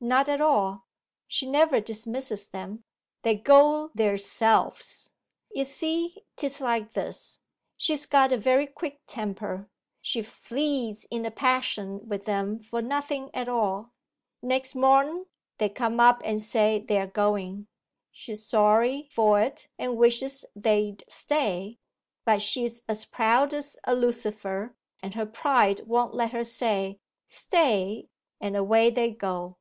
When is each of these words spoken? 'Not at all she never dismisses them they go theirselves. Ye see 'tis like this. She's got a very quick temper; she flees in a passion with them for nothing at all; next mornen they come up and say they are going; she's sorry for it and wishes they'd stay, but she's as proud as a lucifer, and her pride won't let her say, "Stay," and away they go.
'Not 0.00 0.28
at 0.28 0.40
all 0.40 0.88
she 1.28 1.46
never 1.46 1.78
dismisses 1.80 2.48
them 2.48 2.82
they 3.22 3.36
go 3.36 3.92
theirselves. 3.94 5.10
Ye 5.52 5.62
see 5.62 6.24
'tis 6.34 6.60
like 6.60 6.94
this. 6.94 7.38
She's 7.78 8.04
got 8.04 8.32
a 8.32 8.36
very 8.36 8.66
quick 8.66 9.02
temper; 9.06 9.70
she 10.00 10.22
flees 10.22 11.06
in 11.08 11.24
a 11.24 11.30
passion 11.30 12.08
with 12.08 12.24
them 12.24 12.58
for 12.58 12.82
nothing 12.82 13.30
at 13.32 13.48
all; 13.48 13.92
next 14.42 14.74
mornen 14.74 15.26
they 15.58 15.68
come 15.68 16.00
up 16.00 16.20
and 16.24 16.42
say 16.42 16.80
they 16.80 16.98
are 16.98 17.06
going; 17.06 17.68
she's 18.10 18.44
sorry 18.44 19.06
for 19.12 19.40
it 19.40 19.68
and 19.78 19.96
wishes 19.96 20.44
they'd 20.56 21.04
stay, 21.08 21.78
but 22.24 22.42
she's 22.42 22.82
as 22.88 23.04
proud 23.04 23.54
as 23.54 23.76
a 23.84 23.94
lucifer, 23.94 24.74
and 25.00 25.14
her 25.14 25.26
pride 25.26 25.82
won't 25.86 26.12
let 26.12 26.32
her 26.32 26.42
say, 26.42 26.98
"Stay," 27.28 28.08
and 28.40 28.56
away 28.56 28.90
they 28.90 29.12
go. 29.12 29.48